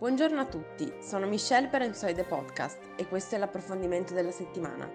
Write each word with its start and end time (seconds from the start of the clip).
Buongiorno 0.00 0.40
a 0.40 0.46
tutti, 0.46 0.90
sono 1.02 1.26
Michelle 1.26 1.68
per 1.68 1.86
the 1.94 2.24
Podcast 2.24 2.78
e 2.96 3.06
questo 3.06 3.34
è 3.34 3.38
l'approfondimento 3.38 4.14
della 4.14 4.30
settimana. 4.30 4.90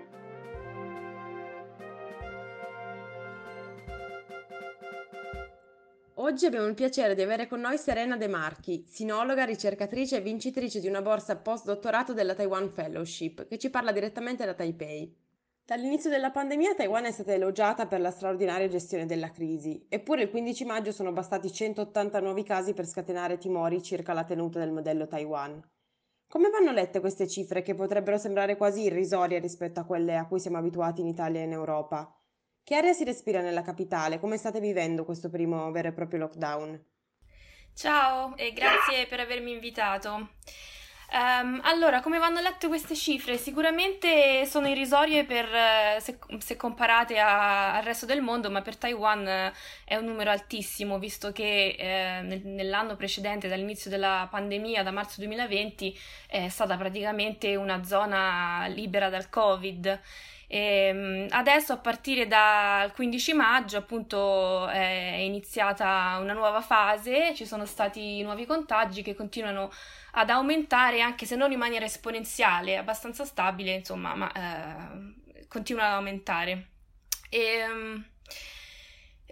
Oggi 6.16 6.48
abbiamo 6.48 6.66
il 6.66 6.74
piacere 6.74 7.14
di 7.14 7.22
avere 7.22 7.46
con 7.46 7.60
noi 7.60 7.78
Serena 7.78 8.18
De 8.18 8.28
Marchi, 8.28 8.84
sinologa, 8.88 9.46
ricercatrice 9.46 10.18
e 10.18 10.22
vincitrice 10.22 10.80
di 10.80 10.88
una 10.88 11.04
borsa 11.04 11.38
postdottorato 11.38 12.14
della 12.14 12.34
Taiwan 12.34 12.72
Fellowship, 12.72 13.48
che 13.48 13.60
ci 13.60 13.70
parla 13.70 13.92
direttamente 13.92 14.44
da 14.44 14.56
Taipei. 14.56 15.25
Dall'inizio 15.68 16.12
della 16.12 16.30
pandemia 16.30 16.76
Taiwan 16.76 17.06
è 17.06 17.12
stata 17.12 17.34
elogiata 17.34 17.88
per 17.88 18.00
la 18.00 18.12
straordinaria 18.12 18.68
gestione 18.68 19.08
della 19.08 19.32
crisi, 19.32 19.84
eppure 19.90 20.22
il 20.22 20.30
15 20.30 20.64
maggio 20.64 20.92
sono 20.92 21.12
bastati 21.12 21.52
180 21.52 22.20
nuovi 22.20 22.44
casi 22.44 22.76
per 22.76 22.86
scatenare 22.86 23.40
timori 23.40 23.82
circa 23.82 24.14
la 24.14 24.26
tenuta 24.26 24.60
del 24.60 24.72
modello 24.72 25.08
Taiwan. 25.08 25.60
Come 26.28 26.52
vanno 26.52 26.72
lette 26.72 27.00
queste 27.00 27.28
cifre 27.28 27.64
che 27.64 27.74
potrebbero 27.74 28.20
sembrare 28.20 28.58
quasi 28.58 28.84
irrisorie 28.84 29.40
rispetto 29.40 29.80
a 29.80 29.86
quelle 29.86 30.16
a 30.18 30.28
cui 30.28 30.40
siamo 30.40 30.60
abituati 30.60 31.02
in 31.02 31.08
Italia 31.08 31.42
e 31.42 31.46
in 31.46 31.54
Europa? 31.54 32.16
Che 32.64 32.76
aria 32.76 32.94
si 32.94 33.04
respira 33.04 33.42
nella 33.42 33.64
capitale? 33.64 34.20
Come 34.20 34.38
state 34.38 34.60
vivendo 34.60 35.04
questo 35.04 35.32
primo 35.32 35.72
vero 35.72 35.88
e 35.88 35.94
proprio 35.94 36.20
lockdown? 36.20 36.86
Ciao 37.74 38.38
e 38.38 38.54
grazie 38.54 39.08
per 39.08 39.20
avermi 39.20 39.54
invitato. 39.54 40.30
Um, 41.12 41.60
allora, 41.64 42.02
come 42.02 42.18
vanno 42.18 42.42
lette 42.42 42.68
queste 42.68 42.96
cifre? 42.96 43.38
Sicuramente 43.38 44.46
sono 44.46 44.68
irrisorie 44.68 45.24
per, 45.24 45.46
eh, 45.46 45.98
se, 46.00 46.18
se, 46.40 46.56
comparate 46.58 47.20
a, 47.20 47.76
al 47.76 47.84
resto 47.84 48.06
del 48.06 48.22
mondo, 48.22 48.50
ma 48.50 48.62
per 48.62 48.76
Taiwan 48.76 49.28
eh, 49.28 49.54
è 49.86 49.96
un 49.96 50.06
numero 50.06 50.32
altissimo, 50.32 50.98
visto 50.98 51.32
che 51.32 51.76
eh, 51.78 52.22
nel, 52.22 52.42
nell'anno 52.46 52.96
precedente, 52.96 53.48
dall'inizio 53.48 53.90
della 53.90 54.28
pandemia, 54.30 54.84
da 54.84 54.92
marzo 54.92 55.22
2020, 55.22 55.98
è 56.28 56.50
stata 56.50 56.76
praticamente 56.76 57.56
una 57.56 57.84
zona 57.84 58.66
libera 58.68 59.10
dal 59.10 59.30
Covid. 59.30 60.02
E 60.48 60.58
ehm, 60.58 61.28
adesso 61.32 61.74
a 61.74 61.78
partire 61.78 62.28
dal 62.28 62.92
15 62.92 63.34
maggio 63.34 63.78
appunto 63.78 64.68
è 64.68 65.18
iniziata 65.20 66.18
una 66.22 66.34
nuova 66.34 66.62
fase, 66.62 67.34
ci 67.34 67.46
sono 67.46 67.66
stati 67.66 68.22
nuovi 68.22 68.46
contagi 68.46 69.02
che 69.02 69.16
continuano 69.16 69.72
ad 70.12 70.30
aumentare 70.30 71.02
anche 71.02 71.26
se 71.26 71.36
non 71.36 71.52
in 71.52 71.58
maniera 71.58 71.86
esponenziale, 71.86 72.78
abbastanza 72.78 73.26
stabile 73.26 73.74
insomma, 73.74 74.16
ma 74.16 74.32
eh, 74.32 75.46
continua 75.48 75.86
ad 75.86 75.94
aumentare. 75.94 76.68
E, 77.30 77.40
ehm, 77.40 78.06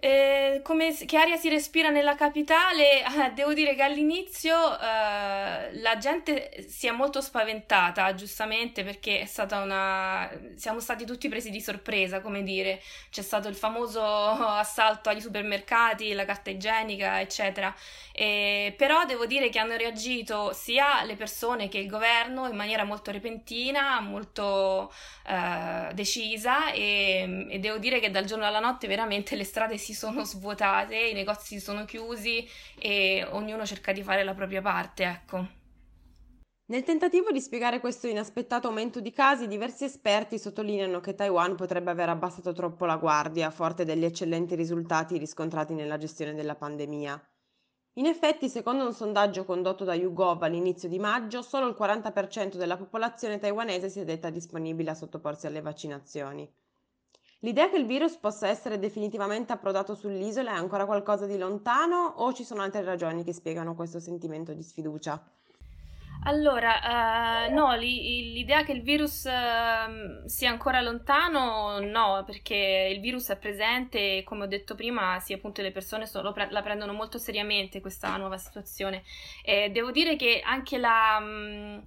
eh, 0.04 0.60
come, 0.62 0.94
che 1.06 1.16
aria 1.16 1.38
si 1.38 1.48
respira 1.48 1.88
nella 1.88 2.14
capitale? 2.14 3.00
Eh, 3.00 3.32
devo 3.32 3.54
dire 3.54 3.74
che 3.74 3.82
all'inizio 3.82 4.78
eh, 4.78 5.80
la 5.80 5.96
gente 5.98 6.66
si 6.68 6.86
è 6.86 6.90
molto 6.90 7.22
spaventata, 7.22 8.14
giustamente, 8.14 8.84
perché 8.84 9.20
è 9.20 9.24
stata 9.24 9.62
una. 9.62 10.30
Siamo 10.56 10.80
stati 10.80 11.06
tutti 11.06 11.30
presi 11.30 11.48
di 11.48 11.58
sorpresa, 11.58 12.20
come 12.20 12.42
dire. 12.42 12.82
C'è 13.10 13.22
stato 13.22 13.48
il 13.48 13.54
famoso 13.54 14.02
assalto 14.04 15.08
agli 15.08 15.22
supermercati, 15.22 16.12
la 16.12 16.26
carta 16.26 16.50
igienica, 16.50 17.22
eccetera. 17.22 17.74
E, 18.12 18.74
però 18.76 19.06
devo 19.06 19.24
dire 19.24 19.48
che 19.48 19.58
hanno 19.58 19.74
reagito 19.74 20.52
sia 20.52 21.02
le 21.04 21.16
persone 21.16 21.68
che 21.68 21.78
il 21.78 21.88
governo 21.88 22.46
in 22.46 22.56
maniera 22.56 22.84
molto 22.84 23.10
repentina, 23.10 24.00
molto 24.00 24.92
eh, 25.26 25.94
decisa, 25.94 26.72
e, 26.72 27.46
e 27.48 27.58
devo 27.58 27.78
dire 27.78 28.00
che 28.00 28.10
dal 28.10 28.26
giorno 28.26 28.44
alla 28.44 28.60
notte 28.60 28.86
veramente 28.86 29.34
le 29.34 29.44
strade 29.44 29.78
si 29.78 29.93
sono 29.94 30.24
svuotate, 30.24 30.96
i 30.96 31.14
negozi 31.14 31.60
sono 31.60 31.84
chiusi 31.84 32.46
e 32.78 33.26
ognuno 33.30 33.64
cerca 33.64 33.92
di 33.92 34.02
fare 34.02 34.24
la 34.24 34.34
propria 34.34 34.60
parte, 34.60 35.04
ecco. 35.04 35.62
Nel 36.66 36.82
tentativo 36.82 37.30
di 37.30 37.40
spiegare 37.40 37.78
questo 37.78 38.06
inaspettato 38.06 38.68
aumento 38.68 39.00
di 39.00 39.12
casi, 39.12 39.46
diversi 39.46 39.84
esperti 39.84 40.38
sottolineano 40.38 40.98
che 41.00 41.14
Taiwan 41.14 41.56
potrebbe 41.56 41.90
aver 41.90 42.08
abbassato 42.08 42.52
troppo 42.52 42.86
la 42.86 42.96
guardia, 42.96 43.50
forte 43.50 43.84
degli 43.84 44.04
eccellenti 44.04 44.54
risultati 44.54 45.18
riscontrati 45.18 45.74
nella 45.74 45.98
gestione 45.98 46.32
della 46.32 46.54
pandemia. 46.54 47.22
In 47.96 48.06
effetti, 48.06 48.48
secondo 48.48 48.86
un 48.86 48.94
sondaggio 48.94 49.44
condotto 49.44 49.84
da 49.84 49.94
YouGov 49.94 50.42
all'inizio 50.42 50.88
di 50.88 50.98
maggio, 50.98 51.42
solo 51.42 51.68
il 51.68 51.76
40% 51.78 52.56
della 52.56 52.78
popolazione 52.78 53.38
taiwanese 53.38 53.90
si 53.90 54.00
è 54.00 54.04
detta 54.04 54.30
disponibile 54.30 54.90
a 54.90 54.94
sottoporsi 54.94 55.46
alle 55.46 55.60
vaccinazioni. 55.60 56.50
L'idea 57.40 57.68
che 57.68 57.76
il 57.76 57.86
virus 57.86 58.16
possa 58.16 58.48
essere 58.48 58.78
definitivamente 58.78 59.52
approdato 59.52 59.94
sull'isola 59.94 60.52
è 60.52 60.56
ancora 60.56 60.86
qualcosa 60.86 61.26
di 61.26 61.36
lontano 61.36 62.14
o 62.16 62.32
ci 62.32 62.44
sono 62.44 62.62
altre 62.62 62.82
ragioni 62.82 63.22
che 63.22 63.32
spiegano 63.32 63.74
questo 63.74 64.00
sentimento 64.00 64.52
di 64.52 64.62
sfiducia? 64.62 65.22
Allora, 66.26 67.48
uh, 67.48 67.52
no, 67.52 67.74
li, 67.74 68.32
l'idea 68.32 68.64
che 68.64 68.72
il 68.72 68.80
virus 68.80 69.24
uh, 69.24 70.26
sia 70.26 70.48
ancora 70.48 70.80
lontano, 70.80 71.80
no, 71.80 72.22
perché 72.24 72.90
il 72.90 73.00
virus 73.00 73.28
è 73.28 73.36
presente 73.36 74.18
e 74.18 74.22
come 74.22 74.44
ho 74.44 74.46
detto 74.46 74.74
prima, 74.74 75.20
sì, 75.20 75.34
appunto 75.34 75.60
le 75.60 75.70
persone 75.70 76.06
so, 76.06 76.32
pre- 76.32 76.48
la 76.50 76.62
prendono 76.62 76.94
molto 76.94 77.18
seriamente 77.18 77.82
questa 77.82 78.16
nuova 78.16 78.38
situazione. 78.38 79.02
E 79.44 79.68
devo 79.68 79.90
dire 79.90 80.16
che 80.16 80.40
anche 80.42 80.78
la... 80.78 81.18
Um, 81.20 81.84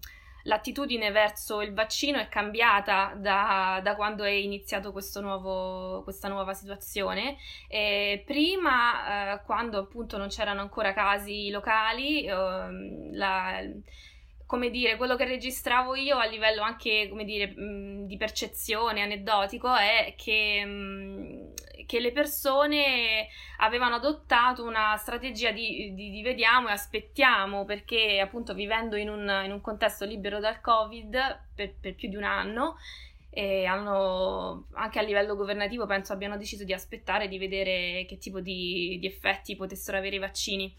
l'attitudine 0.47 1.11
verso 1.11 1.61
il 1.61 1.73
vaccino 1.73 2.17
è 2.17 2.29
cambiata 2.29 3.13
da, 3.15 3.79
da 3.83 3.95
quando 3.95 4.23
è 4.23 4.29
iniziato 4.29 4.91
nuovo, 5.21 6.01
questa 6.03 6.29
nuova 6.29 6.53
situazione. 6.53 7.37
E 7.67 8.23
prima, 8.25 9.33
eh, 9.35 9.41
quando 9.45 9.77
appunto 9.77 10.17
non 10.17 10.29
c'erano 10.29 10.61
ancora 10.61 10.93
casi 10.93 11.49
locali, 11.49 12.25
eh, 12.25 12.31
la, 13.11 13.61
come 14.45 14.69
dire, 14.69 14.95
quello 14.95 15.17
che 15.17 15.25
registravo 15.25 15.95
io 15.95 16.17
a 16.17 16.25
livello 16.25 16.61
anche, 16.61 17.07
come 17.09 17.25
dire, 17.25 17.47
mh, 17.47 18.05
di 18.07 18.15
percezione 18.17 19.01
aneddotico 19.01 19.75
è 19.75 20.15
che, 20.17 20.63
mh, 20.65 21.46
che, 21.87 21.99
le 21.99 22.11
persone 22.11 23.27
avevano 23.57 23.95
adottato 23.95 24.63
una 24.63 24.95
strategia 24.97 25.51
di, 25.51 25.93
di, 25.95 26.11
di, 26.11 26.21
vediamo 26.21 26.67
e 26.67 26.73
aspettiamo 26.73 27.65
perché 27.65 28.19
appunto 28.19 28.53
vivendo 28.53 28.95
in 28.95 29.09
un, 29.09 29.41
in 29.45 29.51
un 29.51 29.61
contesto 29.61 30.05
libero 30.05 30.39
dal 30.39 30.61
Covid 30.61 31.45
per, 31.55 31.73
per 31.79 31.95
più 31.95 32.09
di 32.09 32.15
un 32.15 32.23
anno 32.23 32.75
hanno 33.67 34.65
anche 34.73 34.97
a 34.97 35.03
livello 35.03 35.35
governativo 35.35 35.85
penso 35.85 36.11
abbiano 36.11 36.37
deciso 36.37 36.63
di 36.63 36.73
aspettare 36.73 37.27
di 37.27 37.37
vedere 37.37 38.05
che 38.07 38.17
tipo 38.17 38.39
di, 38.39 38.97
di 38.99 39.05
effetti 39.05 39.55
potessero 39.55 39.97
avere 39.97 40.15
i 40.15 40.19
vaccini. 40.19 40.73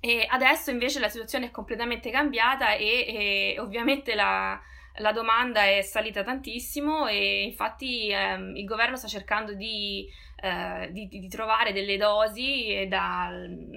E 0.00 0.24
adesso 0.30 0.70
invece 0.70 1.00
la 1.00 1.08
situazione 1.08 1.46
è 1.46 1.50
completamente 1.50 2.10
cambiata 2.10 2.74
e, 2.74 3.54
e 3.56 3.56
ovviamente 3.58 4.14
la, 4.14 4.60
la, 4.98 5.12
domanda 5.12 5.64
è 5.64 5.82
salita 5.82 6.22
tantissimo 6.22 7.06
e 7.06 7.42
infatti 7.42 8.10
ehm, 8.10 8.56
il 8.56 8.64
governo 8.64 8.96
sta 8.96 9.08
cercando 9.08 9.54
di, 9.54 10.06
eh, 10.40 10.90
di, 10.92 11.08
di 11.08 11.28
trovare 11.28 11.72
delle 11.72 11.96
dosi 11.96 12.86
da, 12.88 13.30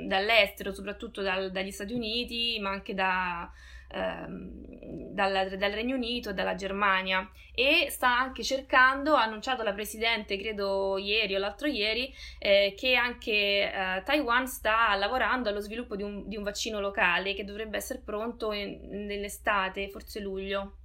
dall'estero, 0.08 0.74
soprattutto 0.74 1.22
dal, 1.22 1.52
dagli 1.52 1.72
Stati 1.72 1.94
Uniti, 1.94 2.60
ma 2.60 2.70
anche 2.70 2.94
da, 2.94 3.52
ehm, 3.92 5.14
dal, 5.14 5.58
dal, 5.58 5.72
Regno 5.72 5.96
Unito 5.96 6.30
e 6.30 6.34
dalla 6.34 6.56
Germania 6.56 7.30
e 7.54 7.88
sta 7.90 8.18
anche 8.18 8.44
cercando, 8.44 9.16
ha 9.16 9.24
annunciato 9.24 9.64
la 9.64 9.74
Presidente 9.74 10.38
credo 10.38 10.98
ieri 10.98 11.36
o 11.36 11.40
l'altro 11.40 11.68
ieri, 11.68 12.14
eh, 12.40 12.74
che 12.78 12.96
anche 12.96 13.32
eh, 13.32 14.02
Taiwan 14.04 14.48
sta 14.48 14.96
lavorando 14.96 15.50
allo 15.50 15.60
sviluppo 15.60 15.96
di 15.96 16.04
un, 16.04 16.28
di 16.28 16.38
un, 16.38 16.44
vaccino 16.44 16.80
locale 16.80 17.34
che 17.34 17.44
dovrebbe 17.44 17.78
essere 17.78 18.00
pronto 18.00 18.52
in, 18.54 18.80
nell'estate, 18.90 19.90
forse 19.90 20.20
luglio. 20.20 20.78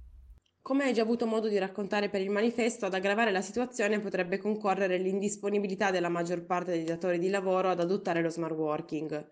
Come 0.67 0.83
hai 0.83 0.91
già 0.93 1.03
avuto 1.03 1.25
modo 1.25 1.47
di 1.47 1.57
raccontare 1.57 2.09
per 2.09 2.19
il 2.19 2.29
manifesto, 2.29 2.87
ad 2.87 2.93
aggravare 2.93 3.31
la 3.31 3.41
situazione 3.41 4.01
potrebbe 4.01 4.37
concorrere 4.37 4.97
l'indisponibilità 4.97 5.91
della 5.91 6.09
maggior 6.09 6.43
parte 6.43 6.71
dei 6.71 6.83
datori 6.83 7.19
di 7.19 7.29
lavoro 7.29 7.69
ad 7.69 7.79
adottare 7.79 8.21
lo 8.21 8.27
smart 8.27 8.53
working. 8.53 9.29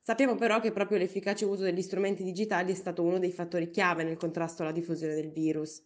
Sappiamo 0.00 0.36
però 0.36 0.60
che 0.60 0.70
proprio 0.70 0.98
l'efficace 0.98 1.44
uso 1.44 1.64
degli 1.64 1.82
strumenti 1.82 2.22
digitali 2.22 2.70
è 2.70 2.76
stato 2.76 3.02
uno 3.02 3.18
dei 3.18 3.32
fattori 3.32 3.68
chiave 3.70 4.04
nel 4.04 4.16
contrasto 4.16 4.62
alla 4.62 4.70
diffusione 4.70 5.14
del 5.14 5.32
virus. 5.32 5.82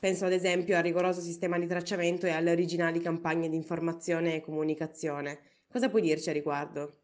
Penso 0.00 0.24
ad 0.26 0.32
esempio 0.32 0.76
al 0.76 0.84
rigoroso 0.84 1.20
sistema 1.20 1.58
di 1.58 1.66
tracciamento 1.66 2.26
e 2.26 2.30
alle 2.30 2.52
originali 2.52 3.00
campagne 3.00 3.48
di 3.48 3.56
informazione 3.56 4.36
e 4.36 4.40
comunicazione. 4.40 5.40
Cosa 5.66 5.88
puoi 5.88 6.02
dirci 6.02 6.30
a 6.30 6.32
riguardo? 6.32 7.03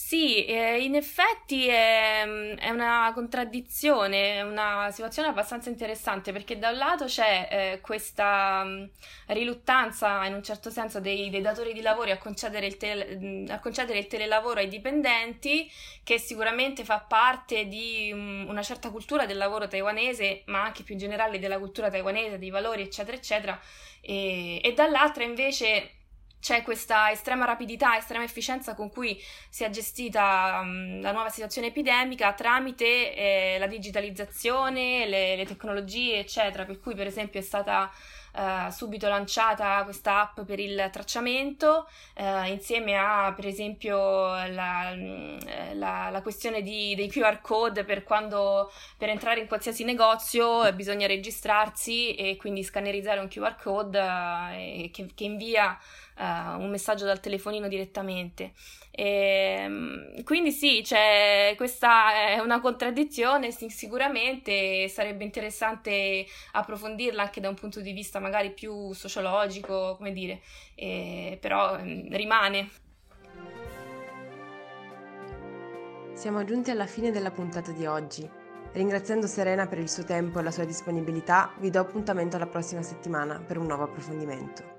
Sì, 0.00 0.44
eh, 0.44 0.80
in 0.84 0.94
effetti 0.94 1.66
è, 1.66 2.22
è, 2.22 2.70
una 2.70 3.10
contraddizione, 3.12 4.36
è 4.36 4.42
una 4.42 4.90
situazione 4.92 5.26
abbastanza 5.28 5.70
interessante 5.70 6.30
perché 6.32 6.56
da 6.56 6.70
un 6.70 6.76
lato 6.76 7.06
c'è 7.06 7.48
eh, 7.50 7.80
questa 7.80 8.64
riluttanza 9.26 10.24
in 10.24 10.34
un 10.34 10.42
certo 10.44 10.70
senso 10.70 11.00
dei, 11.00 11.28
dei 11.30 11.40
datori 11.40 11.72
di 11.72 11.80
lavoro 11.80 12.12
a 12.12 12.16
concedere, 12.16 12.66
il 12.66 12.76
tele, 12.76 13.52
a 13.52 13.58
concedere 13.58 13.98
il 13.98 14.06
telelavoro 14.06 14.60
ai 14.60 14.68
dipendenti 14.68 15.68
che 16.04 16.18
sicuramente 16.18 16.84
fa 16.84 17.00
parte 17.00 17.66
di 17.66 18.12
una 18.12 18.62
certa 18.62 18.90
cultura 18.90 19.26
del 19.26 19.36
lavoro 19.36 19.66
taiwanese 19.66 20.44
ma 20.46 20.62
anche 20.62 20.84
più 20.84 20.94
in 20.94 21.00
generale 21.00 21.40
della 21.40 21.58
cultura 21.58 21.90
taiwanese, 21.90 22.38
dei 22.38 22.50
valori 22.50 22.82
eccetera 22.82 23.16
eccetera. 23.16 23.60
E, 24.00 24.60
e 24.62 24.72
dall'altra 24.74 25.24
invece 25.24 25.97
c'è 26.40 26.62
questa 26.62 27.10
estrema 27.10 27.44
rapidità, 27.44 27.96
estrema 27.96 28.24
efficienza 28.24 28.74
con 28.74 28.90
cui 28.90 29.20
si 29.48 29.64
è 29.64 29.70
gestita 29.70 30.60
um, 30.62 31.00
la 31.00 31.12
nuova 31.12 31.30
situazione 31.30 31.68
epidemica 31.68 32.32
tramite 32.32 33.14
eh, 33.14 33.56
la 33.58 33.66
digitalizzazione, 33.66 35.06
le, 35.06 35.36
le, 35.36 35.44
tecnologie, 35.44 36.18
eccetera. 36.18 36.64
Per 36.64 36.78
cui, 36.78 36.94
per 36.94 37.06
esempio, 37.06 37.40
è 37.40 37.42
stata 37.42 37.90
uh, 38.38 38.70
subito 38.70 39.08
lanciata 39.08 39.82
questa 39.84 40.20
app 40.20 40.40
per 40.42 40.60
il 40.60 40.88
tracciamento, 40.92 41.88
uh, 42.16 42.46
insieme 42.46 42.96
a, 42.96 43.32
per 43.34 43.46
esempio, 43.46 43.96
la, 43.96 44.94
la, 45.74 46.08
la 46.10 46.22
questione 46.22 46.62
di, 46.62 46.94
dei 46.94 47.08
QR 47.08 47.40
code 47.40 47.84
per 47.84 48.04
quando 48.04 48.70
per 48.96 49.08
entrare 49.08 49.40
in 49.40 49.48
qualsiasi 49.48 49.84
negozio 49.84 50.72
bisogna 50.72 51.06
registrarsi 51.06 52.14
e 52.14 52.36
quindi 52.36 52.62
scannerizzare 52.62 53.20
un 53.20 53.28
QR 53.28 53.56
code 53.60 53.98
uh, 53.98 54.90
che, 54.90 55.06
che 55.14 55.24
invia 55.24 55.76
uh, 56.16 56.60
un 56.60 56.70
messaggio 56.70 57.04
dal 57.04 57.20
telefonino 57.20 57.68
direttamente. 57.68 58.52
E, 58.98 59.04
ehm, 59.60 60.24
quindi 60.24 60.50
sì, 60.50 60.82
cioè, 60.84 61.54
questa 61.56 62.14
è 62.30 62.40
una 62.40 62.60
contraddizione, 62.60 63.52
sicuramente 63.52 64.88
sarebbe 64.88 65.22
interessante 65.22 66.26
approfondirla 66.52 67.22
anche 67.22 67.40
da 67.40 67.48
un 67.48 67.54
punto 67.54 67.80
di 67.80 67.92
vista 67.92 68.18
magari 68.28 68.52
più 68.52 68.92
sociologico, 68.92 69.96
come 69.96 70.12
dire, 70.12 70.40
e, 70.74 71.38
però 71.40 71.78
mm, 71.78 72.12
rimane. 72.12 72.68
Siamo 76.14 76.44
giunti 76.44 76.70
alla 76.70 76.86
fine 76.86 77.10
della 77.10 77.30
puntata 77.30 77.72
di 77.72 77.86
oggi. 77.86 78.28
Ringraziando 78.72 79.26
Serena 79.26 79.66
per 79.66 79.78
il 79.78 79.88
suo 79.88 80.04
tempo 80.04 80.38
e 80.38 80.42
la 80.42 80.50
sua 80.50 80.64
disponibilità, 80.64 81.52
vi 81.58 81.70
do 81.70 81.80
appuntamento 81.80 82.36
alla 82.36 82.46
prossima 82.46 82.82
settimana 82.82 83.40
per 83.40 83.56
un 83.56 83.66
nuovo 83.66 83.84
approfondimento. 83.84 84.77